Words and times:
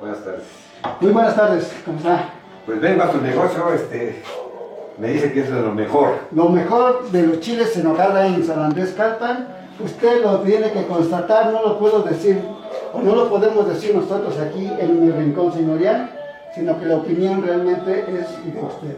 Buenas 0.00 0.22
tardes. 0.22 0.42
Muy 1.00 1.10
buenas 1.10 1.34
tardes, 1.34 1.72
¿cómo 1.84 1.96
está? 1.96 2.28
Pues 2.66 2.80
vengo 2.80 3.02
a 3.02 3.10
tu 3.10 3.20
negocio, 3.20 3.72
este, 3.72 4.22
me 4.98 5.08
dice 5.08 5.32
que 5.32 5.40
es 5.40 5.50
de 5.50 5.60
lo 5.60 5.72
mejor. 5.72 6.18
Lo 6.32 6.50
mejor 6.50 7.10
de 7.10 7.22
los 7.22 7.40
chiles 7.40 7.74
en 7.78 7.86
hogada 7.86 8.26
en 8.26 8.44
San 8.44 8.62
Andrés 8.62 8.92
Calpan, 8.94 9.48
usted 9.82 10.22
lo 10.22 10.40
tiene 10.40 10.70
que 10.72 10.86
constatar, 10.86 11.50
no 11.50 11.62
lo 11.62 11.78
puedo 11.78 12.02
decir, 12.02 12.42
o 12.92 13.00
no 13.00 13.14
lo 13.14 13.30
podemos 13.30 13.66
decir 13.68 13.94
nosotros 13.94 14.38
aquí 14.38 14.70
en 14.78 15.02
mi 15.02 15.10
rincón 15.10 15.52
señorial, 15.54 16.10
sino 16.54 16.78
que 16.78 16.86
la 16.86 16.96
opinión 16.96 17.42
realmente 17.42 18.00
es 18.00 18.54
de 18.54 18.60
ustedes. 18.60 18.96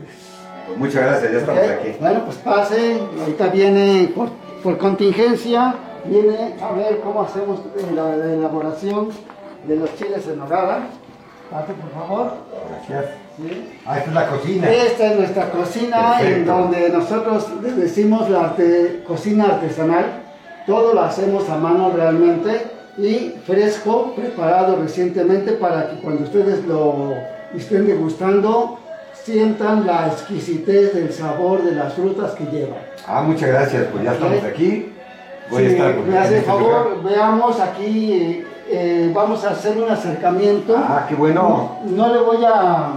Pues 0.66 0.78
muchas 0.78 1.02
gracias, 1.02 1.32
ya 1.32 1.38
estamos 1.38 1.62
aquí. 1.62 1.96
Bueno, 2.00 2.24
pues 2.24 2.36
pase, 2.38 3.00
ahorita 3.20 3.46
viene 3.48 4.12
por, 4.16 4.30
por 4.64 4.76
contingencia, 4.78 5.76
viene 6.04 6.56
a 6.60 6.72
ver 6.72 7.00
cómo 7.00 7.22
hacemos 7.22 7.60
la, 7.94 8.16
la 8.16 8.32
elaboración 8.32 9.10
de 9.66 9.76
los 9.76 9.94
chiles 9.96 10.26
en 10.28 10.40
hogada. 10.40 10.80
Pase, 11.50 11.72
por 11.72 11.90
favor. 11.92 12.32
Gracias. 12.88 13.14
¿Sí? 13.38 13.68
Ah, 13.86 13.96
esta 13.98 14.08
es 14.10 14.14
la 14.14 14.26
cocina. 14.28 14.70
Esta 14.70 15.06
es 15.12 15.18
nuestra 15.18 15.50
cocina 15.50 16.20
en 16.20 16.26
Perfecto. 16.26 16.52
donde 16.52 16.88
nosotros 16.90 17.46
decimos 17.76 18.28
la 18.28 18.40
arte- 18.50 19.02
cocina 19.06 19.44
artesanal. 19.46 20.04
Todo 20.66 20.92
lo 20.92 21.00
hacemos 21.02 21.48
a 21.48 21.56
mano 21.56 21.90
realmente 21.94 22.62
y 22.98 23.34
fresco, 23.46 24.12
preparado 24.14 24.76
recientemente 24.76 25.52
para 25.52 25.88
que 25.90 25.96
cuando 26.00 26.24
ustedes 26.24 26.64
lo 26.66 27.14
estén 27.56 27.86
degustando 27.86 28.78
sientan 29.14 29.86
la 29.86 30.08
exquisitez 30.08 30.92
del 30.94 31.12
sabor 31.12 31.62
de 31.62 31.72
las 31.72 31.94
frutas 31.94 32.32
que 32.32 32.44
llevan. 32.44 32.78
Ah, 33.06 33.22
muchas 33.22 33.48
gracias, 33.48 33.86
pues 33.90 34.04
ya 34.04 34.12
estamos 34.12 34.44
aquí. 34.44 34.92
Voy 35.50 35.64
a 35.64 35.68
Si 35.68 35.74
estar 35.74 35.94
por 35.96 36.04
me 36.06 36.18
hace 36.18 36.38
en 36.38 36.44
favor, 36.44 36.90
lugar. 36.98 37.12
veamos 37.14 37.60
aquí, 37.60 38.44
eh, 38.70 39.10
vamos 39.14 39.44
a 39.44 39.50
hacer 39.50 39.76
un 39.78 39.88
acercamiento. 39.90 40.74
Ah, 40.76 41.06
qué 41.08 41.14
bueno. 41.14 41.78
No, 41.86 42.06
no 42.08 42.12
le 42.14 42.20
voy 42.20 42.44
a, 42.44 42.92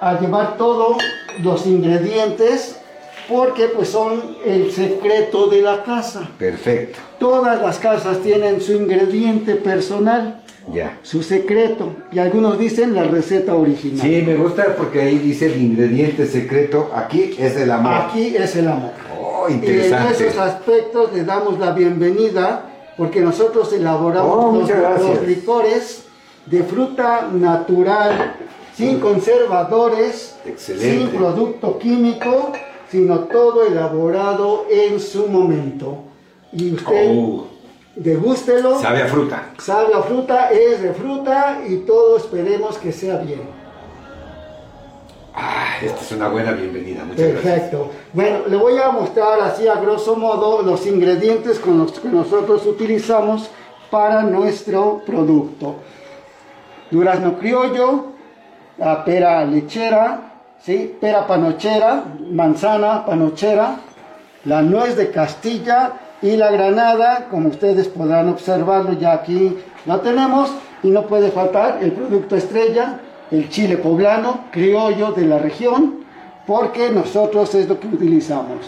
a 0.00 0.20
llevar 0.20 0.56
todos 0.56 0.96
los 1.42 1.66
ingredientes 1.66 2.80
porque 3.28 3.66
pues 3.66 3.88
son 3.88 4.22
el 4.44 4.70
secreto 4.70 5.48
de 5.48 5.62
la 5.62 5.82
casa. 5.82 6.28
Perfecto. 6.38 6.98
Todas 7.18 7.60
las 7.60 7.78
casas 7.78 8.18
tienen 8.20 8.60
su 8.60 8.72
ingrediente 8.72 9.56
personal, 9.56 10.42
Ya. 10.72 10.98
su 11.02 11.22
secreto, 11.24 11.92
y 12.12 12.18
algunos 12.20 12.56
dicen 12.58 12.94
la 12.94 13.02
receta 13.04 13.54
original. 13.54 14.00
Sí, 14.06 14.22
me 14.24 14.36
gusta 14.36 14.76
porque 14.76 15.00
ahí 15.02 15.18
dice 15.18 15.46
el 15.46 15.60
ingrediente 15.60 16.26
secreto. 16.26 16.90
Aquí 16.94 17.34
es 17.38 17.56
el 17.56 17.70
amor. 17.72 17.94
Aquí 17.94 18.36
es 18.36 18.54
el 18.56 18.68
amor. 18.68 18.90
Oh, 19.20 19.48
En 19.48 19.54
interesante. 19.56 20.28
esos 20.28 20.38
aspectos 20.38 21.12
le 21.12 21.24
damos 21.24 21.58
la 21.58 21.72
bienvenida 21.72 22.62
porque 22.96 23.20
nosotros 23.20 23.72
elaboramos 23.72 24.70
Oh, 24.70 24.98
los, 24.98 25.22
licores 25.26 26.04
de 26.46 26.62
fruta 26.62 27.28
natural, 27.32 28.34
sin 28.74 29.00
conservadores, 29.00 30.36
Excelente. 30.44 30.98
sin 31.10 31.18
producto 31.18 31.78
químico, 31.78 32.52
sino 32.90 33.20
todo 33.20 33.64
elaborado 33.66 34.66
en 34.70 35.00
su 35.00 35.26
momento. 35.26 35.98
Y 36.52 36.72
usted 36.74 37.08
Oh, 37.10 37.46
degústelo, 37.96 38.78
sabe 38.80 39.02
a 39.02 39.08
fruta. 39.08 39.50
sabe 39.58 39.92
a 39.94 40.02
fruta, 40.02 40.50
es 40.50 40.82
de 40.82 40.92
fruta 40.92 41.60
y 41.68 41.78
todo 41.78 42.16
esperemos 42.16 42.78
que 42.78 42.92
sea 42.92 43.16
bien. 43.18 43.42
Esta 45.82 46.00
es 46.00 46.12
una 46.12 46.28
buena 46.28 46.52
bienvenida. 46.52 47.04
Muchas 47.04 47.32
gracias. 47.32 47.42
Perfecto. 47.42 47.90
Bueno, 48.12 48.38
le 48.48 48.56
voy 48.56 48.78
a 48.78 48.90
mostrar 48.90 49.40
así 49.40 49.68
a 49.68 49.74
grosso 49.76 50.16
modo 50.16 50.62
los 50.62 50.86
ingredientes 50.86 51.58
con 51.58 51.78
los 51.78 51.92
que 51.92 52.08
nosotros 52.08 52.64
utilizamos 52.66 53.50
para 53.90 54.22
nuestro 54.22 55.02
producto. 55.04 55.76
Durazno 56.90 57.38
criollo, 57.38 58.06
pera 59.04 59.44
lechera, 59.44 60.32
¿sí? 60.62 60.96
pera 61.00 61.26
panochera, 61.26 62.04
manzana 62.30 63.04
panochera, 63.04 63.76
la 64.44 64.62
nuez 64.62 64.96
de 64.96 65.10
Castilla 65.10 65.92
y 66.22 66.36
la 66.36 66.50
granada, 66.50 67.26
como 67.30 67.48
ustedes 67.48 67.88
podrán 67.88 68.28
observarlo, 68.28 68.92
ya 68.94 69.12
aquí 69.12 69.58
la 69.84 70.00
tenemos 70.00 70.50
y 70.82 70.88
no 70.88 71.06
puede 71.06 71.30
faltar 71.30 71.78
el 71.82 71.92
producto 71.92 72.36
estrella, 72.36 73.00
el 73.30 73.48
chile 73.48 73.76
poblano, 73.76 74.44
criollo 74.52 75.12
de 75.12 75.26
la 75.26 75.38
región, 75.38 76.04
porque 76.46 76.90
nosotros 76.90 77.54
es 77.54 77.68
lo 77.68 77.78
que 77.80 77.88
utilizamos. 77.88 78.58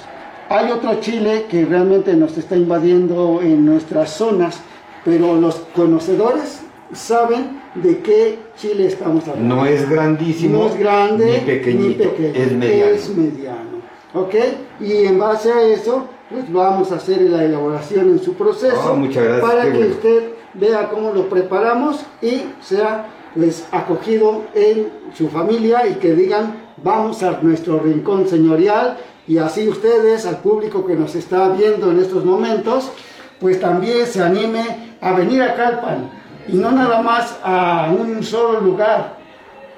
Hay 0.48 0.70
otro 0.70 0.98
chile 1.00 1.44
que 1.50 1.64
realmente 1.64 2.14
nos 2.14 2.36
está 2.38 2.56
invadiendo 2.56 3.40
en 3.42 3.64
nuestras 3.66 4.10
zonas, 4.10 4.60
pero 5.04 5.36
los 5.36 5.56
conocedores 5.76 6.62
saben 6.92 7.60
de 7.74 7.98
qué 7.98 8.38
chile 8.56 8.86
estamos 8.86 9.28
hablando. 9.28 9.56
No 9.56 9.66
es 9.66 9.88
grandísimo. 9.88 10.58
No 10.64 10.68
es 10.70 10.76
grande 10.78 11.32
Ni 11.40 11.46
pequeñito. 11.46 12.04
ni 12.04 12.10
pequeño, 12.10 12.34
Es 12.44 12.52
mediano. 12.52 12.90
es 12.92 13.08
mediano. 13.16 13.78
¿Ok? 14.14 14.34
Y 14.80 15.04
en 15.04 15.18
base 15.18 15.52
a 15.52 15.62
eso, 15.62 16.06
pues 16.30 16.50
vamos 16.50 16.90
a 16.92 16.96
hacer 16.96 17.20
la 17.22 17.44
elaboración 17.44 18.08
en 18.08 18.18
su 18.18 18.32
proceso 18.34 18.74
Oh, 18.90 18.96
gracias, 19.02 19.40
para 19.40 19.64
que 19.64 19.70
bueno. 19.70 19.86
usted 19.90 20.22
vea 20.54 20.88
cómo 20.88 21.12
lo 21.12 21.28
preparamos 21.28 22.00
y 22.22 22.42
sea 22.62 23.06
pues 23.34 23.66
acogido 23.72 24.44
en 24.54 24.90
su 25.14 25.28
familia 25.28 25.86
y 25.86 25.94
que 25.94 26.14
digan 26.14 26.68
vamos 26.82 27.22
a 27.22 27.38
nuestro 27.42 27.78
rincón 27.80 28.28
señorial 28.28 28.98
y 29.26 29.38
así 29.38 29.68
ustedes 29.68 30.26
al 30.26 30.38
público 30.38 30.86
que 30.86 30.94
nos 30.94 31.14
está 31.14 31.48
viendo 31.50 31.90
en 31.90 31.98
estos 31.98 32.24
momentos 32.24 32.90
pues 33.40 33.60
también 33.60 34.06
se 34.06 34.22
anime 34.22 34.96
a 35.00 35.12
venir 35.12 35.42
a 35.42 35.54
Calpan 35.54 36.10
y 36.48 36.56
no 36.56 36.70
nada 36.72 37.02
más 37.02 37.36
a 37.42 37.90
un 37.90 38.22
solo 38.22 38.60
lugar 38.60 39.18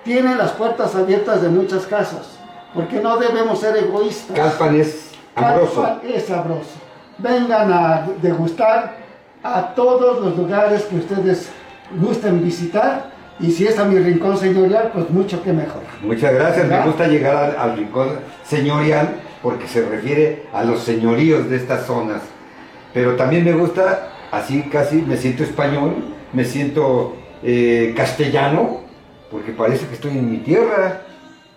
tienen 0.05 0.39
las 0.39 0.53
puertas 0.53 0.95
abiertas 0.95 1.43
de 1.43 1.49
muchas 1.49 1.87
casas, 1.87 2.39
porque 2.75 3.01
no 3.01 3.17
debemos 3.19 3.61
ser 3.61 3.77
egoístas. 3.77 4.37
Calpan 4.37 4.81
es 4.81 5.11
amoroso. 5.35 5.83
Calpan 5.83 6.11
es 6.11 6.25
sabroso. 6.25 6.71
Vengan 7.19 7.73
a 7.73 8.07
degustar 8.23 8.97
a 9.43 9.75
todos 9.75 10.25
los 10.25 10.37
lugares 10.37 10.85
que 10.85 10.97
ustedes 10.97 11.51
gusten 12.01 12.43
visitar 12.43 13.11
y 13.41 13.51
si 13.51 13.67
es 13.67 13.79
a 13.79 13.85
mi 13.85 13.99
rincón 13.99 14.37
señorial, 14.37 14.91
pues 14.93 15.11
mucho 15.11 15.43
que 15.43 15.53
mejor. 15.53 15.83
Muchas 16.03 16.35
gracias, 16.35 16.67
me 16.69 16.81
gusta 16.83 17.07
llegar 17.09 17.37
al, 17.37 17.57
al 17.57 17.77
rincón 17.77 18.19
señorial 18.45 19.17
porque 19.43 19.67
se 19.67 19.87
refiere 19.87 20.45
a 20.53 20.65
los 20.65 20.81
señoríos 20.81 21.49
de 21.49 21.57
estas 21.57 21.87
zonas. 21.87 22.23
Pero 22.93 23.17
también 23.17 23.45
me 23.45 23.53
gusta, 23.53 24.13
así 24.31 24.63
casi 24.63 24.97
me 25.03 25.17
siento 25.17 25.45
español, 25.45 25.97
me 26.33 26.45
siento 26.45 27.17
eh, 27.43 27.95
castellano, 27.97 28.81
porque 29.31 29.53
parece 29.53 29.87
que 29.87 29.95
estoy 29.95 30.13
en 30.13 30.31
mi 30.31 30.39
tierra. 30.39 31.03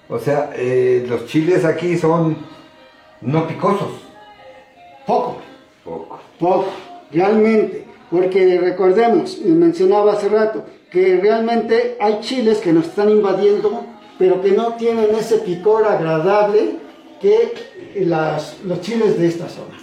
O 0.08 0.20
sea, 0.20 0.52
eh, 0.56 1.06
los 1.08 1.26
chiles 1.26 1.66
aquí 1.66 1.98
son 1.98 2.38
no 3.22 3.48
picosos. 3.48 4.02
Poco, 5.06 5.38
Poco. 5.84 6.20
poco, 6.40 6.70
realmente, 7.12 7.83
porque 8.14 8.60
recordemos, 8.60 9.40
y 9.44 9.50
mencionaba 9.50 10.14
hace 10.14 10.30
rato, 10.30 10.64
que 10.92 11.18
realmente 11.20 11.98
hay 12.00 12.20
chiles 12.22 12.60
que 12.60 12.72
nos 12.72 12.86
están 12.86 13.10
invadiendo, 13.10 13.84
pero 14.20 14.40
que 14.44 14.52
no 14.52 14.74
tienen 14.74 15.08
ese 15.16 15.38
picor 15.40 15.84
agradable 15.86 16.78
que 17.20 17.54
las- 17.96 18.58
los 18.64 18.80
chiles 18.82 19.18
de 19.18 19.28
esta 19.28 19.50
zona. 19.50 19.76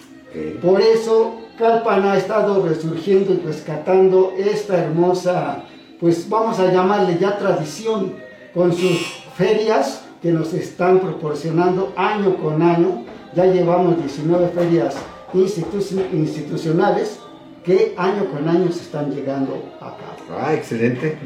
Por 0.63 0.81
eso 0.81 1.41
Calpan 1.59 2.05
ha 2.05 2.17
estado 2.17 2.65
resurgiendo 2.65 3.35
y 3.35 3.39
rescatando 3.45 4.33
esta 4.39 4.79
hermosa, 4.79 5.65
pues 5.99 6.29
vamos 6.29 6.61
a 6.61 6.73
llamarle 6.73 7.19
ya 7.21 7.37
tradición, 7.37 8.15
con 8.55 8.73
sus 8.73 9.25
ferias 9.37 10.03
que 10.23 10.31
nos 10.31 10.55
están 10.55 11.01
proporcionando 11.01 11.93
año 11.97 12.37
con 12.37 12.63
año. 12.63 13.05
Ya 13.35 13.47
llevamos 13.47 13.97
19 13.99 14.49
ferias 14.55 14.95
institu- 15.35 16.07
institucionales 16.13 17.19
que 17.65 17.95
año 17.97 18.31
con 18.31 18.49
año 18.49 18.71
se 18.73 18.81
están 18.81 19.11
llegando 19.15 19.63
a 19.81 19.97
cabo. 19.97 20.39
Ah, 20.41 20.55
excelente. 20.55 21.19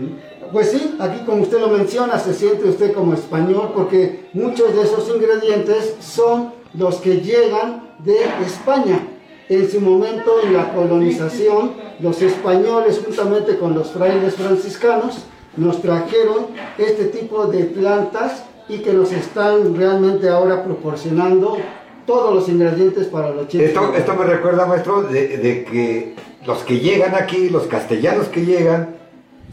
Pues 0.53 0.71
sí, 0.71 0.97
aquí 0.99 1.21
como 1.25 1.43
usted 1.43 1.61
lo 1.61 1.69
menciona, 1.69 2.19
se 2.19 2.35
siente 2.35 2.69
usted 2.69 2.93
como 2.93 3.15
español 3.15 3.73
porque 3.75 4.29
muchos 4.33 4.75
de 4.75 4.83
esos 4.83 5.09
ingredientes 5.09 5.97
son 6.01 6.53
los 6.75 6.97
que 6.97 7.21
llegan 7.21 7.95
de 8.05 8.17
España. 8.45 9.09
En 9.49 9.71
su 9.71 9.81
momento, 9.81 10.37
en 10.43 10.55
la 10.55 10.73
colonización, 10.73 11.73
los 12.01 12.21
españoles, 12.23 13.01
juntamente 13.05 13.59
con 13.59 13.75
los 13.75 13.91
frailes 13.91 14.35
franciscanos, 14.35 15.25
nos 15.57 15.83
trajeron 15.83 16.47
este 16.79 17.05
tipo 17.07 17.47
de 17.47 17.65
plantas 17.65 18.45
y 18.69 18.79
que 18.79 18.93
nos 18.93 19.13
están 19.13 19.77
realmente 19.77 20.29
ahora 20.29 20.65
proporcionando 20.65 21.59
todos 22.07 22.35
los 22.35 22.49
ingredientes 22.49 23.07
para 23.07 23.31
los 23.31 23.49
chiles. 23.49 23.69
Esto, 23.69 23.95
esto 23.95 24.15
me 24.15 24.25
recuerda, 24.25 24.67
maestro, 24.67 25.03
de, 25.03 25.39
de 25.39 25.65
que 25.65 26.15
los 26.47 26.59
que 26.65 26.79
llegan 26.81 27.15
aquí, 27.15 27.49
los 27.51 27.67
castellanos 27.67 28.29
que 28.29 28.45
llegan, 28.45 28.97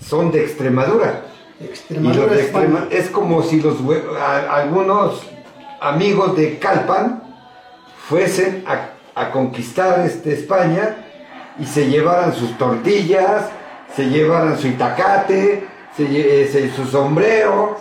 son 0.06 0.32
de 0.32 0.44
Extremadura. 0.44 1.22
Y 1.60 1.64
los 1.64 1.70
Extremadura, 1.72 2.34
de 2.34 2.42
España. 2.42 2.66
Extrema- 2.66 2.88
es 2.92 3.10
como 3.10 3.44
si 3.44 3.62
los 3.62 3.78
a- 4.20 4.56
algunos 4.56 5.22
amigos 5.80 6.36
de 6.36 6.58
Calpan 6.60 7.24
fuesen 8.08 8.64
a, 8.68 8.90
a 9.20 9.32
conquistar 9.32 10.00
este, 10.06 10.34
España 10.34 10.98
y 11.60 11.66
se 11.66 11.88
llevaran 11.88 12.34
sus 12.34 12.58
tortillas, 12.58 13.50
se 13.96 14.06
llevaran 14.10 14.58
su 14.58 14.68
itacate, 14.68 15.66
se 15.96 16.04
eh, 16.44 16.48
se- 16.52 16.72
su 16.72 16.86
sombrero, 16.86 17.78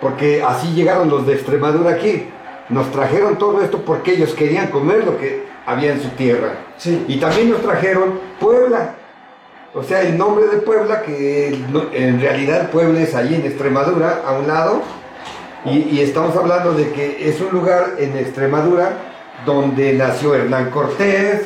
porque 0.00 0.42
así 0.42 0.72
llegaron 0.74 1.08
los 1.08 1.26
de 1.26 1.34
Extremadura 1.34 1.92
aquí. 1.92 2.26
Nos 2.72 2.90
trajeron 2.90 3.36
todo 3.36 3.62
esto 3.62 3.82
porque 3.84 4.14
ellos 4.14 4.34
querían 4.34 4.68
comer 4.68 5.04
lo 5.04 5.18
que 5.18 5.44
había 5.66 5.92
en 5.92 6.02
su 6.02 6.08
tierra. 6.10 6.54
Sí. 6.78 7.04
Y 7.06 7.20
también 7.20 7.50
nos 7.50 7.60
trajeron 7.62 8.18
Puebla. 8.40 8.94
O 9.74 9.82
sea, 9.82 10.02
el 10.02 10.18
nombre 10.18 10.46
de 10.46 10.58
Puebla, 10.58 11.02
que 11.02 11.48
en 11.92 12.20
realidad 12.20 12.70
Puebla 12.70 13.00
es 13.00 13.14
allí 13.14 13.34
en 13.34 13.46
Extremadura, 13.46 14.22
a 14.26 14.32
un 14.32 14.46
lado. 14.48 14.82
Y, 15.64 15.90
y 15.90 16.00
estamos 16.00 16.36
hablando 16.36 16.72
de 16.72 16.90
que 16.92 17.28
es 17.28 17.40
un 17.40 17.50
lugar 17.50 17.94
en 17.98 18.16
Extremadura 18.16 18.98
donde 19.46 19.92
nació 19.94 20.34
Hernán 20.34 20.70
Cortés, 20.70 21.42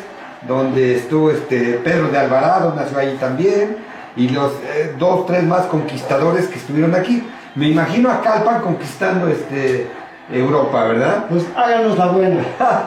donde 0.47 0.97
estuvo 0.97 1.31
este 1.31 1.81
Pedro 1.85 2.09
de 2.09 2.19
Alvarado, 2.19 2.75
nació 2.75 2.99
ahí 2.99 3.17
también, 3.19 3.77
y 4.17 4.29
los 4.29 4.53
eh, 4.53 4.95
dos, 4.99 5.27
tres 5.27 5.43
más 5.45 5.67
conquistadores 5.67 6.47
que 6.47 6.59
estuvieron 6.59 6.95
aquí. 6.95 7.23
Me 7.55 7.69
imagino 7.69 8.11
a 8.11 8.21
Calpan 8.23 8.61
conquistando 8.61 9.29
este, 9.29 9.87
Europa, 10.31 10.85
¿verdad? 10.85 11.27
Pues 11.29 11.45
háganos 11.57 11.97
la 11.99 12.07
buena. 12.07 12.45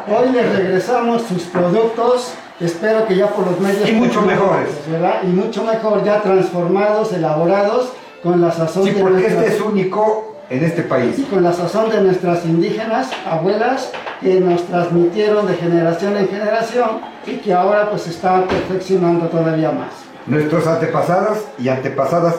Hoy 0.08 0.30
les 0.32 0.56
regresamos 0.56 1.22
sus 1.24 1.44
productos. 1.44 2.34
Espero 2.60 3.08
que 3.08 3.16
ya 3.16 3.28
por 3.28 3.48
los 3.48 3.60
medios. 3.60 3.88
Y 3.88 3.94
mucho 3.94 4.22
mejores. 4.22 4.70
¿verdad? 4.92 5.22
Y 5.24 5.28
mucho 5.28 5.64
mejor, 5.64 6.04
ya 6.04 6.22
transformados, 6.22 7.14
elaborados, 7.14 7.94
con 8.22 8.42
la 8.42 8.52
sazón 8.52 8.84
Sí, 8.84 8.92
de 8.92 9.02
porque 9.02 9.20
nuestras- 9.22 9.44
este 9.46 9.56
es 9.56 9.62
único 9.62 10.36
en 10.50 10.64
este 10.66 10.82
país. 10.82 11.18
y 11.20 11.24
con 11.24 11.42
la 11.44 11.54
sazón 11.54 11.90
de 11.90 12.02
nuestras 12.02 12.44
indígenas, 12.44 13.10
abuelas, 13.30 13.92
que 14.20 14.42
nos 14.42 14.64
transmitieron 14.66 15.48
de 15.48 15.54
generación 15.56 16.18
en 16.18 16.28
generación 16.28 16.90
y 17.26 17.38
que 17.38 17.54
ahora 17.54 17.90
pues 17.90 18.08
está 18.08 18.44
perfeccionando 18.46 19.28
todavía 19.28 19.72
más. 19.72 19.92
Nuestros 20.26 20.68
antepasados 20.68 21.38
y 21.58 21.70
antepasadas 21.70 22.36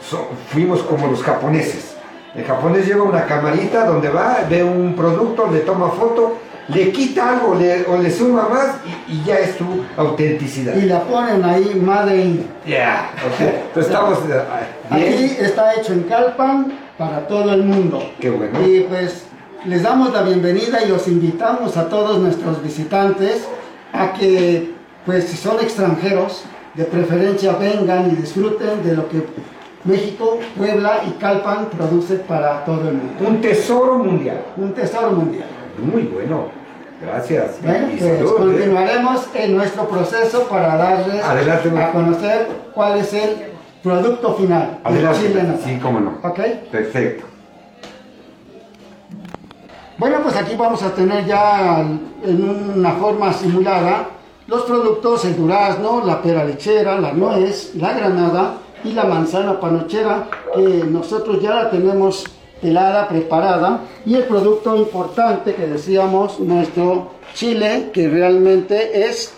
so- 0.00 0.28
fuimos 0.52 0.80
como 0.84 1.08
los 1.08 1.22
japoneses. 1.24 1.96
El 2.34 2.44
japonés 2.44 2.86
lleva 2.86 3.02
una 3.02 3.24
camarita 3.26 3.86
donde 3.86 4.08
va, 4.08 4.38
ve 4.48 4.62
un 4.62 4.94
producto, 4.94 5.48
le 5.52 5.60
toma 5.60 5.90
foto, 5.90 6.36
le 6.68 6.92
quita 6.92 7.30
algo 7.30 7.56
le- 7.56 7.84
o 7.86 7.96
le 7.96 8.10
suma 8.10 8.48
más 8.48 8.76
y, 9.08 9.14
y 9.14 9.24
ya 9.24 9.38
es 9.40 9.56
tu 9.58 9.64
autenticidad. 9.96 10.76
Y 10.76 10.82
la 10.82 11.00
ponen 11.02 11.44
ahí, 11.44 11.74
Made 11.84 12.16
in. 12.16 12.46
Ya, 12.66 13.10
ok. 13.26 13.40
Entonces 13.40 13.92
estamos 13.92 14.18
eh, 14.28 14.42
Aquí 14.90 15.36
está 15.40 15.74
hecho 15.74 15.92
en 15.92 16.04
Calpan 16.04 16.72
para 16.96 17.26
todo 17.26 17.52
el 17.52 17.64
mundo. 17.64 18.00
Qué 18.20 18.30
bueno. 18.30 18.60
Y 18.64 18.80
pues 18.82 19.24
les 19.64 19.82
damos 19.82 20.12
la 20.12 20.22
bienvenida 20.22 20.82
y 20.84 20.88
los 20.88 21.08
invitamos 21.08 21.76
a 21.76 21.88
todos 21.88 22.18
nuestros 22.18 22.62
visitantes 22.62 23.46
a 23.92 24.12
que, 24.12 24.72
pues 25.04 25.24
si 25.24 25.36
son 25.36 25.56
extranjeros, 25.60 26.44
de 26.74 26.84
preferencia 26.84 27.54
vengan 27.54 28.12
y 28.12 28.14
disfruten 28.14 28.84
de 28.84 28.94
lo 28.94 29.08
que 29.08 29.24
México, 29.84 30.38
Puebla 30.56 31.00
y 31.08 31.12
Calpan 31.12 31.66
produce 31.76 32.16
para 32.16 32.64
todo 32.64 32.88
el 32.88 32.96
mundo. 32.96 33.26
Un 33.26 33.40
tesoro 33.40 33.98
mundial. 33.98 34.44
Un 34.56 34.74
tesoro 34.74 35.10
mundial. 35.12 35.48
Muy 35.78 36.02
bueno. 36.02 36.48
Gracias. 37.00 37.56
Bueno, 37.62 37.88
y 37.90 37.96
pues 37.96 38.16
salud, 38.18 38.30
¿eh? 38.30 38.34
continuaremos 38.36 39.26
en 39.34 39.56
nuestro 39.56 39.88
proceso 39.88 40.42
para 40.48 40.76
darles 40.76 41.24
Adelante, 41.24 41.70
a 41.80 41.92
conocer 41.92 42.48
cuál 42.74 42.98
es 42.98 43.14
el 43.14 43.36
producto 43.82 44.34
final. 44.34 44.80
el 44.84 44.92
Adelante. 44.92 45.18
chile 45.20 45.42
Sí, 45.64 45.78
cómo 45.80 46.00
no. 46.00 46.18
¿Ok? 46.22 46.40
Perfecto. 46.70 47.24
Bueno, 49.96 50.18
pues 50.22 50.36
aquí 50.36 50.56
vamos 50.56 50.82
a 50.82 50.94
tener 50.94 51.24
ya 51.24 51.80
en 51.80 52.74
una 52.76 52.92
forma 52.92 53.32
simulada 53.32 54.08
los 54.46 54.62
productos, 54.62 55.24
el 55.24 55.36
durazno, 55.36 56.02
la 56.04 56.20
pera 56.20 56.44
lechera, 56.44 56.98
la 56.98 57.12
nuez, 57.12 57.74
la 57.76 57.92
granada 57.94 58.54
y 58.84 58.92
la 58.92 59.04
manzana 59.04 59.60
panochera, 59.60 60.28
que 60.54 60.60
nosotros 60.60 61.40
ya 61.40 61.54
la 61.54 61.70
tenemos 61.70 62.24
pelada, 62.60 63.08
preparada, 63.08 63.80
y 64.04 64.14
el 64.14 64.24
producto 64.24 64.76
importante 64.76 65.54
que 65.54 65.66
decíamos, 65.66 66.40
nuestro 66.40 67.12
chile, 67.34 67.90
que 67.92 68.08
realmente 68.08 69.06
es 69.06 69.32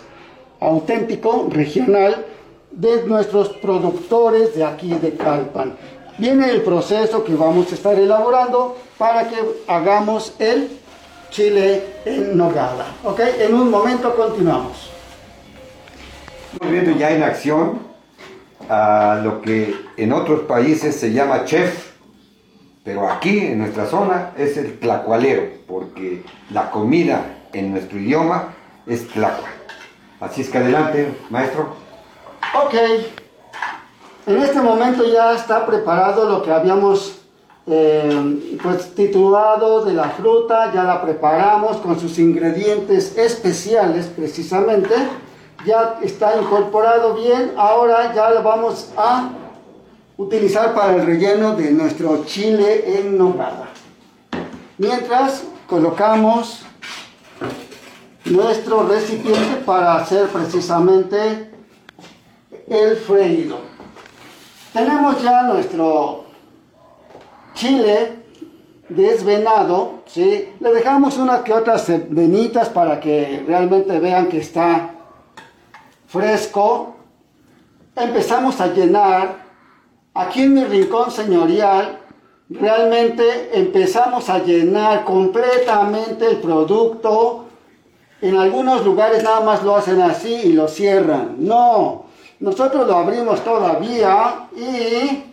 auténtico, 0.59 1.47
regional, 1.49 2.25
de 2.71 3.03
nuestros 3.03 3.49
productores 3.49 4.55
de 4.55 4.63
aquí 4.63 4.93
de 4.93 5.13
Calpan. 5.13 5.75
Viene 6.17 6.49
el 6.49 6.61
proceso 6.61 7.23
que 7.23 7.35
vamos 7.35 7.71
a 7.71 7.75
estar 7.75 7.95
elaborando 7.95 8.75
para 8.97 9.29
que 9.29 9.35
hagamos 9.67 10.33
el 10.39 10.69
chile 11.29 11.83
en 12.05 12.37
nogada. 12.37 12.85
¿Ok? 13.03 13.19
En 13.39 13.53
un 13.53 13.69
momento 13.69 14.15
continuamos. 14.15 14.91
Viendo 16.61 16.91
ya 16.91 17.11
en 17.11 17.23
acción 17.23 17.92
a 18.69 19.19
lo 19.23 19.41
que 19.41 19.75
en 19.97 20.13
otros 20.13 20.41
países 20.41 20.95
se 20.95 21.11
llama 21.11 21.45
chef, 21.45 21.91
pero 22.83 23.09
aquí 23.09 23.39
en 23.39 23.59
nuestra 23.59 23.85
zona 23.85 24.31
es 24.37 24.57
el 24.57 24.79
tlacualero, 24.79 25.43
porque 25.67 26.23
la 26.51 26.69
comida 26.71 27.25
en 27.53 27.71
nuestro 27.71 27.99
idioma 27.99 28.53
es 28.85 29.07
tlacua. 29.07 29.47
Así 30.19 30.41
es 30.41 30.49
que 30.49 30.57
adelante, 30.57 31.13
maestro. 31.29 31.75
Ok. 32.65 32.73
En 34.25 34.37
este 34.37 34.61
momento 34.61 35.03
ya 35.05 35.33
está 35.33 35.65
preparado 35.65 36.29
lo 36.29 36.43
que 36.43 36.51
habíamos 36.51 37.23
eh, 37.65 38.57
pues 38.61 38.93
titulado 38.93 39.85
de 39.85 39.93
la 39.93 40.09
fruta, 40.09 40.73
ya 40.73 40.83
la 40.83 41.01
preparamos 41.01 41.77
con 41.77 41.99
sus 41.99 42.19
ingredientes 42.19 43.17
especiales 43.17 44.07
precisamente. 44.07 44.93
Ya 45.65 45.99
está 46.01 46.35
incorporado 46.39 47.13
bien, 47.13 47.53
ahora 47.55 48.13
ya 48.13 48.31
lo 48.31 48.43
vamos 48.43 48.91
a 48.97 49.29
utilizar 50.17 50.73
para 50.73 50.95
el 50.95 51.05
relleno 51.05 51.55
de 51.55 51.71
nuestro 51.71 52.25
chile 52.25 52.99
en 52.99 53.17
nogada. 53.17 53.69
Mientras 54.77 55.43
colocamos 55.67 56.65
nuestro 58.25 58.83
recipiente 58.87 59.55
para 59.65 59.95
hacer 59.95 60.27
precisamente 60.27 61.51
el 62.67 62.97
freído. 62.97 63.57
Tenemos 64.73 65.21
ya 65.21 65.43
nuestro 65.43 66.25
chile 67.53 68.23
desvenado, 68.89 70.01
¿sí? 70.05 70.49
Le 70.59 70.73
dejamos 70.73 71.17
unas 71.17 71.41
que 71.41 71.53
otras 71.53 71.85
venitas 72.09 72.69
para 72.69 72.99
que 72.99 73.43
realmente 73.47 73.99
vean 73.99 74.27
que 74.27 74.39
está 74.39 74.92
fresco. 76.13 76.95
Empezamos 77.95 78.61
a 78.61 78.67
llenar. 78.67 79.43
Aquí 80.13 80.43
en 80.43 80.53
mi 80.53 80.63
rincón 80.63 81.09
señorial, 81.09 81.99
realmente 82.47 83.49
empezamos 83.53 84.29
a 84.29 84.37
llenar 84.37 85.03
completamente 85.05 86.27
el 86.27 86.37
producto. 86.37 87.45
En 88.21 88.37
algunos 88.37 88.85
lugares 88.85 89.23
nada 89.23 89.41
más 89.41 89.63
lo 89.63 89.75
hacen 89.75 90.01
así 90.01 90.33
y 90.33 90.53
lo 90.53 90.67
cierran. 90.67 91.35
No, 91.39 92.05
nosotros 92.39 92.87
lo 92.87 92.95
abrimos 92.95 93.43
todavía 93.43 94.49
y 94.55 95.23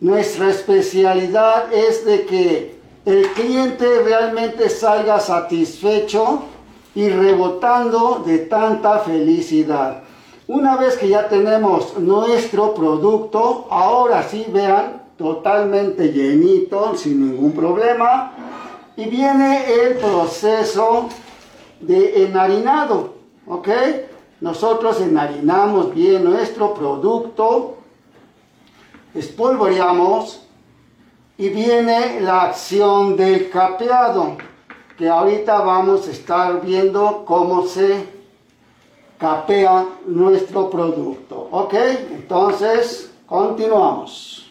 nuestra 0.00 0.50
especialidad 0.50 1.72
es 1.72 2.04
de 2.04 2.26
que 2.26 2.80
el 3.06 3.26
cliente 3.28 3.86
realmente 4.04 4.68
salga 4.68 5.18
satisfecho 5.18 6.42
y 6.94 7.08
rebotando 7.08 8.22
de 8.24 8.38
tanta 8.38 8.98
felicidad. 9.00 10.02
Una 10.46 10.76
vez 10.76 10.96
que 10.98 11.08
ya 11.08 11.28
tenemos 11.28 11.98
nuestro 11.98 12.74
producto, 12.74 13.66
ahora 13.70 14.22
sí 14.22 14.46
vean, 14.52 15.02
totalmente 15.16 16.12
llenito, 16.12 16.96
sin 16.96 17.30
ningún 17.30 17.52
problema. 17.52 18.32
Y 18.96 19.06
viene 19.06 19.72
el 19.72 19.96
proceso 19.96 21.08
de 21.80 22.24
enharinado, 22.24 23.14
¿ok? 23.46 23.68
Nosotros 24.40 25.00
enharinamos 25.00 25.94
bien 25.94 26.24
nuestro 26.24 26.74
producto, 26.74 27.76
espolvoreamos 29.14 30.46
y 31.38 31.48
viene 31.48 32.20
la 32.20 32.42
acción 32.42 33.16
del 33.16 33.48
capeado, 33.48 34.36
que 35.02 35.08
ahorita 35.08 35.58
vamos 35.62 36.06
a 36.06 36.12
estar 36.12 36.60
viendo 36.60 37.24
cómo 37.24 37.66
se 37.66 38.06
capea 39.18 39.84
nuestro 40.06 40.70
producto, 40.70 41.48
¿ok? 41.50 41.74
Entonces, 42.12 43.10
continuamos. 43.26 44.41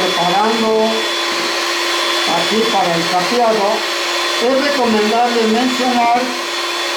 Preparando 0.00 0.88
aquí 2.36 2.58
para 2.72 2.94
el 2.94 3.04
capeado, 3.12 3.68
es 4.40 4.56
recomendable 4.64 5.42
mencionar 5.52 6.20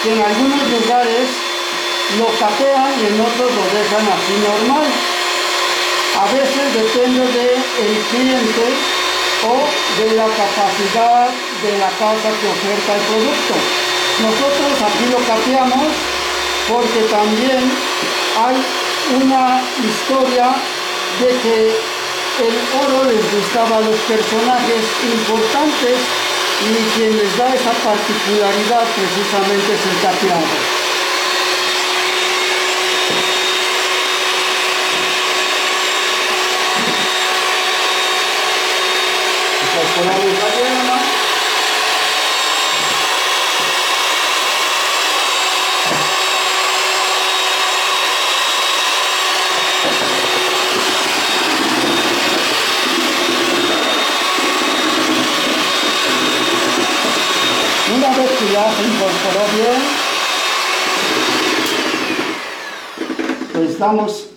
que 0.01 0.13
en 0.13 0.21
algunos 0.21 0.63
lugares 0.71 1.27
lo 2.17 2.27
capean 2.39 2.91
y 3.01 3.03
en 3.11 3.19
otros 3.19 3.49
lo 3.51 3.65
dejan 3.75 4.05
así 4.07 4.35
normal. 4.39 4.87
A 6.13 6.25
veces 6.31 6.65
depende 6.71 7.25
del 7.27 7.99
cliente 8.11 8.65
o 9.43 9.55
de 9.99 10.15
la 10.15 10.27
capacidad 10.27 11.27
de 11.27 11.71
la 11.79 11.89
casa 11.99 12.29
que 12.39 12.47
oferta 12.47 12.95
el 12.95 13.03
producto. 13.11 13.55
Nosotros 14.21 14.71
aquí 14.87 15.05
lo 15.11 15.19
capeamos 15.25 15.87
porque 16.69 17.01
también 17.11 17.63
hay 18.39 18.57
una 19.19 19.61
historia 19.83 20.55
de 21.19 21.27
que 21.41 21.92
el 22.39 22.55
oro 22.81 23.11
les 23.11 23.23
gustaba 23.31 23.77
a 23.77 23.81
los 23.81 23.99
personajes 24.09 24.83
importantes 25.03 25.97
y 26.63 26.97
quien 26.97 27.17
les 27.17 27.37
da 27.37 27.53
esa 27.53 27.71
particularidad 27.71 28.85
precisamente 28.95 29.73
es 29.73 29.85
el 29.85 30.01
capeado. 30.01 30.83
Una 57.95 58.09
vez 58.09 58.31
que 58.31 58.51
ya 58.51 58.73
se 58.75 58.83
incorporó 58.83 59.43
bien, 59.55 59.81
pues 63.53 63.72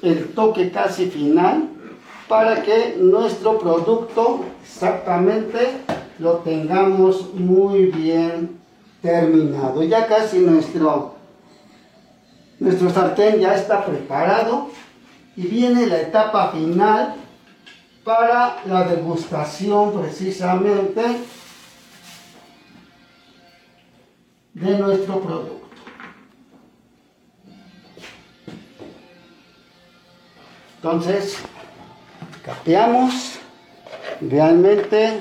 el 0.03 0.35
toque 0.35 0.71
casi 0.73 1.07
final 1.07 1.69
para 2.29 2.62
que 2.62 2.97
nuestro 2.99 3.59
producto 3.59 4.45
exactamente 4.62 5.83
lo 6.19 6.38
tengamos 6.38 7.33
muy 7.35 7.87
bien 7.87 8.59
terminado. 9.00 9.85
Ya 9.85 10.07
casi 10.07 10.38
nuestro, 10.41 11.15
nuestro 12.59 12.91
sartén 12.91 13.38
ya 13.38 13.55
está 13.55 13.85
preparado 13.85 14.71
y 15.37 15.47
viene 15.47 15.87
la 15.87 16.00
etapa 16.00 16.50
final 16.50 17.15
para 18.03 18.57
la 18.67 18.85
degustación 18.85 19.93
precisamente 19.93 21.03
de 24.55 24.79
nuestro 24.79 25.21
producto. 25.21 25.55
Entonces, 30.87 31.38
capeamos, 32.45 33.40
realmente 34.21 35.19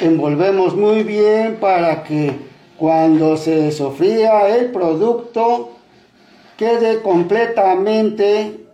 envolvemos 0.00 0.74
muy 0.74 1.04
bien 1.04 1.58
para 1.60 2.02
que 2.02 2.36
cuando 2.76 3.36
se 3.36 3.70
sofría 3.70 4.48
el 4.48 4.72
producto 4.72 5.74
quede 6.56 7.02
completamente 7.02 8.66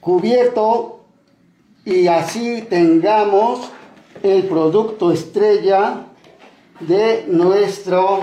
cubierto 0.00 1.04
y 1.84 2.06
así 2.06 2.62
tengamos 2.62 3.68
el 4.22 4.44
producto 4.44 5.12
estrella 5.12 6.06
de 6.80 7.26
nuestro 7.28 8.22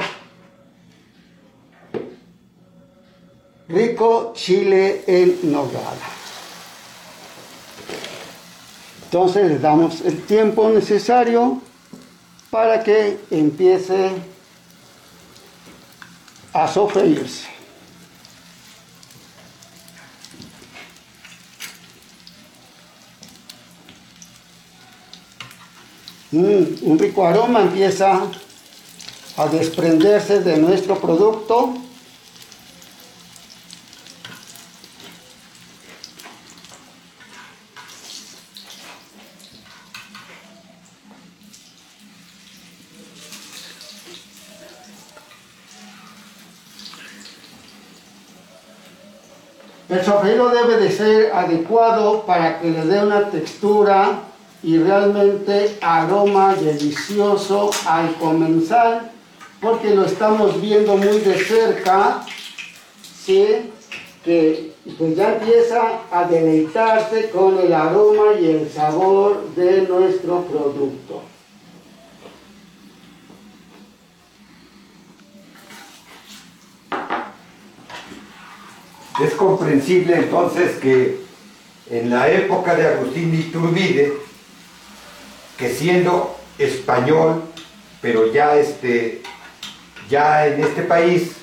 rico 3.67 4.33
chile 4.35 5.03
en 5.07 5.51
nogada. 5.51 6.09
Entonces 9.05 9.47
le 9.47 9.59
damos 9.59 10.01
el 10.01 10.23
tiempo 10.23 10.69
necesario 10.69 11.61
para 12.49 12.83
que 12.83 13.19
empiece 13.29 14.11
a 16.51 16.67
sofreírse. 16.67 17.47
Mm, 26.31 26.63
un 26.81 26.97
rico 26.97 27.27
aroma 27.27 27.61
empieza 27.61 28.23
a 29.37 29.47
desprenderse 29.47 30.39
de 30.39 30.57
nuestro 30.57 30.99
producto 30.99 31.75
Debe 50.49 50.77
de 50.77 50.91
ser 50.91 51.31
adecuado 51.33 52.23
para 52.25 52.59
que 52.59 52.69
le 52.69 52.85
dé 52.85 53.03
una 53.03 53.29
textura 53.29 54.19
y 54.61 54.77
realmente 54.77 55.77
aroma 55.81 56.55
delicioso 56.55 57.69
al 57.85 58.15
comenzar, 58.15 59.11
porque 59.61 59.93
lo 59.93 60.05
estamos 60.05 60.61
viendo 60.61 60.95
muy 60.95 61.19
de 61.19 61.37
cerca, 61.37 62.25
¿sí? 63.25 63.71
que 64.23 64.71
pues 64.97 65.15
ya 65.15 65.35
empieza 65.35 66.01
a 66.11 66.25
deleitarse 66.25 67.29
con 67.29 67.59
el 67.59 67.73
aroma 67.73 68.39
y 68.39 68.51
el 68.51 68.69
sabor 68.69 69.49
de 69.55 69.81
nuestro 69.81 70.41
producto. 70.43 71.32
Es 79.21 79.33
comprensible 79.35 80.15
entonces 80.15 80.77
que 80.79 81.21
en 81.89 82.09
la 82.09 82.29
época 82.29 82.75
de 82.75 82.87
Agustín 82.87 83.33
Iturbide, 83.33 84.13
que 85.57 85.69
siendo 85.69 86.35
español, 86.57 87.43
pero 88.01 88.31
ya, 88.33 88.55
este, 88.55 89.21
ya 90.09 90.47
en 90.47 90.63
este 90.63 90.83
país, 90.83 91.35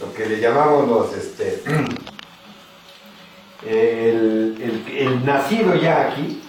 lo 0.00 0.12
que 0.12 0.26
le 0.26 0.40
llamamos 0.40 0.88
los, 0.88 1.14
este, 1.14 1.62
el, 3.68 5.24
nacido 5.24 5.74
ya 5.76 6.08
aquí, 6.08 6.40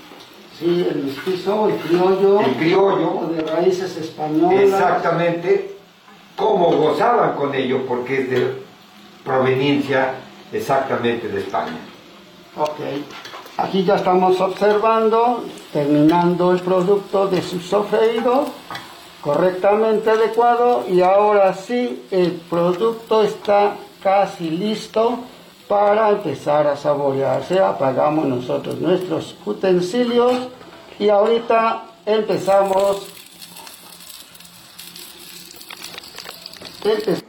Sí, 0.58 0.88
el 0.88 1.06
mestizo, 1.06 1.68
el 1.68 1.78
criollo. 1.78 2.42
El 2.42 2.56
criollo. 2.56 3.32
De 3.36 3.42
raíces 3.42 3.98
españolas. 3.98 4.62
Exactamente. 4.62 5.76
Cómo 6.36 6.78
gozaban 6.78 7.34
con 7.36 7.56
ello, 7.56 7.88
porque 7.88 8.22
es 8.22 8.30
de 8.30 8.64
proveniencia 9.26 10.14
exactamente 10.54 11.28
de 11.28 11.40
España. 11.40 11.80
Ok. 12.58 12.80
Aquí 13.58 13.84
ya 13.84 13.96
estamos 13.96 14.40
observando, 14.42 15.44
terminando 15.72 16.52
el 16.52 16.62
producto 16.62 17.28
de 17.28 17.42
su 17.42 17.60
sofreído, 17.60 18.46
correctamente 19.22 20.10
adecuado 20.10 20.86
y 20.90 21.02
ahora 21.02 21.54
sí 21.54 22.04
el 22.10 22.32
producto 22.50 23.24
está 23.24 23.76
casi 24.02 24.50
listo 24.50 25.20
para 25.68 26.10
empezar 26.10 26.68
a 26.68 26.76
saborearse. 26.76 27.60
Apagamos 27.60 28.26
nosotros 28.26 28.80
nuestros 28.80 29.36
utensilios 29.46 30.34
y 31.00 31.10
ahorita 31.10 31.84
empezamos. 32.06 33.08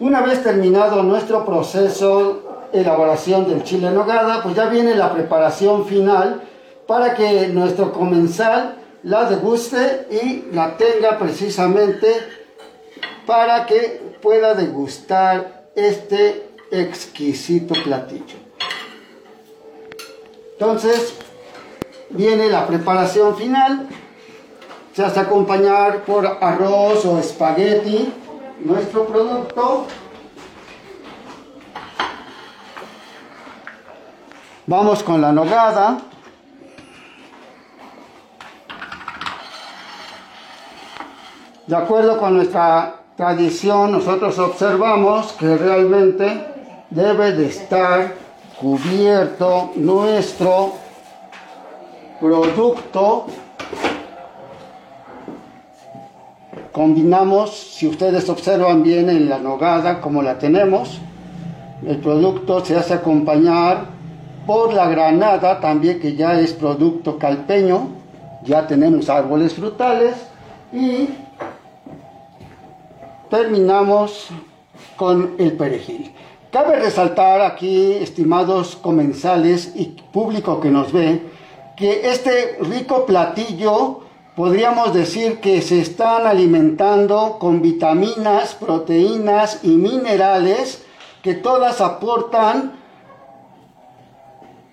Una 0.01 0.23
vez 0.23 0.43
terminado 0.43 1.03
nuestro 1.03 1.45
proceso 1.45 2.54
elaboración 2.75 3.49
del 3.49 3.63
chile 3.63 3.89
en 3.89 3.95
nogada, 3.95 4.43
pues 4.43 4.55
ya 4.55 4.67
viene 4.67 4.95
la 4.95 5.13
preparación 5.13 5.87
final 5.87 6.43
para 6.87 7.15
que 7.15 7.49
nuestro 7.49 7.93
comensal 7.93 8.77
la 9.05 9.31
deguste 9.31 10.07
y 10.11 10.55
la 10.55 10.77
tenga 10.77 11.19
precisamente 11.19 12.09
para 13.27 13.65
que 13.67 14.17
pueda 14.21 14.55
degustar 14.55 15.69
este 15.75 16.49
exquisito 16.71 17.75
platillo. 17.85 18.37
Entonces, 20.53 21.15
viene 22.11 22.49
la 22.49 22.67
preparación 22.67 23.37
final, 23.37 23.89
se 24.95 25.05
hace 25.05 25.21
acompañar 25.21 26.05
por 26.05 26.27
arroz 26.27 27.05
o 27.05 27.19
espagueti 27.19 28.13
nuestro 28.61 29.07
producto 29.07 29.87
Vamos 34.67 35.03
con 35.03 35.21
la 35.21 35.31
nogada. 35.31 35.99
De 41.67 41.77
acuerdo 41.77 42.19
con 42.19 42.37
nuestra 42.37 42.95
tradición, 43.15 43.93
nosotros 43.93 44.39
observamos 44.39 45.33
que 45.33 45.59
realmente 45.59 46.47
debe 46.89 47.33
de 47.33 47.47
estar 47.47 48.15
cubierto 48.59 49.73
nuestro 49.77 50.73
producto. 52.19 53.27
Combinamos, 56.73 57.55
si 57.55 57.87
ustedes 57.87 58.31
observan 58.31 58.83
bien 58.83 59.11
en 59.11 59.29
la 59.29 59.39
nogada 59.39 60.01
como 60.01 60.23
la 60.23 60.39
tenemos, 60.39 61.01
el 61.87 61.99
producto 61.99 62.65
se 62.65 62.77
hace 62.77 62.95
acompañar 62.95 63.94
por 64.47 64.73
la 64.75 64.89
granada 64.89 65.61
también 65.61 66.01
que 66.01 66.15
ya 66.15 66.39
es 66.39 66.53
producto 66.53 67.19
calpeño, 67.19 67.89
ya 68.45 68.67
tenemos 68.67 69.09
árboles 69.09 69.55
frutales 69.55 70.15
y 70.73 71.09
terminamos 73.31 74.29
con 74.97 75.35
el 75.39 75.53
perejil. 75.53 76.13
Cabe 76.51 76.77
resaltar 76.77 77.41
aquí, 77.41 77.95
estimados 77.95 78.77
comensales 78.77 79.73
y 79.75 79.87
público 80.13 80.61
que 80.61 80.71
nos 80.71 80.93
ve, 80.93 81.23
que 81.77 82.09
este 82.11 82.59
rico 82.61 83.07
platillo 83.07 84.03
podríamos 84.37 84.93
decir 84.95 85.41
que 85.41 85.63
se 85.63 85.81
están 85.81 86.27
alimentando 86.27 87.39
con 87.41 87.63
vitaminas, 87.63 88.55
proteínas 88.55 89.61
y 89.65 89.71
minerales 89.71 90.85
que 91.23 91.35
todas 91.35 91.81
aportan 91.81 92.84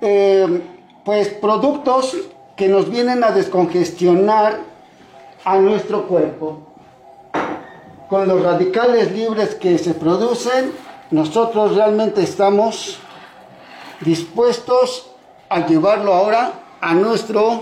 eh, 0.01 0.62
pues 1.05 1.29
productos 1.29 2.17
que 2.55 2.67
nos 2.67 2.89
vienen 2.89 3.24
a 3.24 3.31
descongestionar 3.31 4.60
a 5.46 5.58
nuestro 5.58 6.08
cuerpo. 6.08 6.67
Con 8.10 8.27
los 8.27 8.43
radicales 8.43 9.12
libres 9.12 9.55
que 9.55 9.77
se 9.77 9.93
producen, 9.93 10.74
nosotros 11.12 11.75
realmente 11.75 12.22
estamos 12.22 13.00
dispuestos 14.01 15.08
a 15.50 15.65
llevarlo 15.65 16.13
ahora 16.13 16.53
a 16.81 16.93
nuestro. 16.93 17.62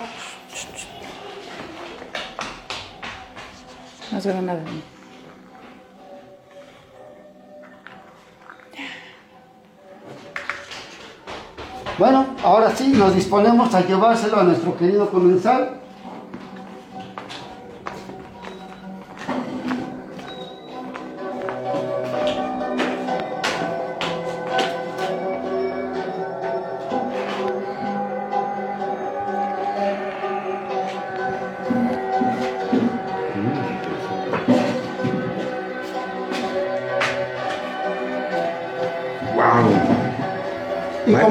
Bueno, 12.00 12.28
ahora 12.46 12.74
sí, 12.74 12.94
nos 12.96 13.14
disponemos 13.14 13.76
a 13.76 13.86
llevárselo 13.86 14.40
a 14.40 14.44
nuestro 14.44 14.78
querido 14.78 15.10
comensal. 15.10 15.82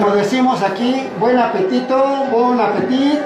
Como 0.01 0.15
decimos 0.15 0.63
aquí, 0.63 1.09
buen 1.19 1.39
apetito, 1.39 2.27
buen 2.31 2.61
apetito 2.61 3.19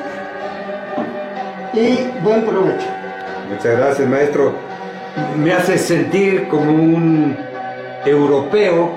y 1.75 2.09
buen 2.23 2.45
provecho. 2.45 2.87
Muchas 3.51 3.77
gracias, 3.77 4.09
maestro. 4.09 4.55
Me 5.37 5.53
hace 5.53 5.77
sentir 5.77 6.49
como 6.49 6.73
un 6.73 7.37
europeo 8.07 8.91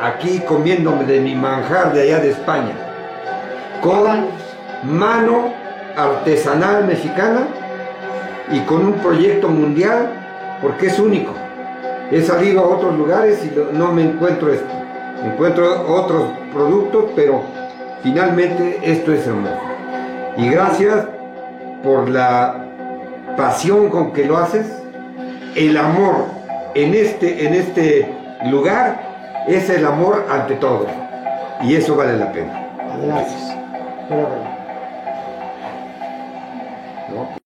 aquí 0.00 0.40
comiéndome 0.40 1.04
de 1.04 1.20
mi 1.20 1.34
manjar 1.34 1.92
de 1.92 2.02
allá 2.02 2.20
de 2.20 2.30
España. 2.30 2.72
Con 3.82 4.28
mano 4.84 5.52
artesanal 5.96 6.86
mexicana 6.86 7.48
y 8.50 8.60
con 8.60 8.86
un 8.86 8.94
proyecto 8.94 9.48
mundial 9.48 10.10
porque 10.62 10.86
es 10.86 10.98
único. 10.98 11.34
He 12.10 12.22
salido 12.22 12.60
a 12.60 12.68
otros 12.68 12.96
lugares 12.96 13.44
y 13.44 13.76
no 13.76 13.92
me 13.92 14.04
encuentro 14.04 14.52
esto. 14.52 14.79
Encuentro 15.24 15.86
otros 15.86 16.24
productos, 16.52 17.10
pero 17.14 17.42
finalmente 18.02 18.80
esto 18.82 19.12
es 19.12 19.26
hermoso. 19.26 19.58
Y 20.36 20.48
gracias 20.48 21.06
por 21.82 22.08
la 22.08 22.64
pasión 23.36 23.90
con 23.90 24.12
que 24.12 24.24
lo 24.24 24.38
haces, 24.38 24.66
el 25.54 25.76
amor 25.76 26.24
en 26.74 26.94
este, 26.94 27.46
en 27.46 27.54
este 27.54 28.14
lugar 28.46 29.44
es 29.46 29.68
el 29.70 29.86
amor 29.86 30.26
ante 30.30 30.54
todo. 30.56 30.86
Y 31.62 31.74
eso 31.74 31.96
vale 31.96 32.16
la 32.16 32.32
pena. 32.32 32.68
Gracias. 33.02 33.56
¿no? 37.10 37.39